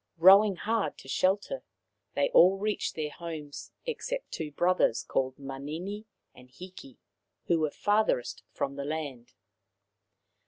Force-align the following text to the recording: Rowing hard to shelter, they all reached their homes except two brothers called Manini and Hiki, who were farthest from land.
Rowing 0.17 0.55
hard 0.55 0.97
to 0.97 1.07
shelter, 1.07 1.63
they 2.15 2.29
all 2.31 2.57
reached 2.57 2.95
their 2.95 3.11
homes 3.11 3.71
except 3.85 4.31
two 4.31 4.51
brothers 4.51 5.03
called 5.03 5.37
Manini 5.37 6.07
and 6.33 6.49
Hiki, 6.49 6.97
who 7.45 7.59
were 7.59 7.69
farthest 7.69 8.41
from 8.51 8.75
land. 8.77 9.33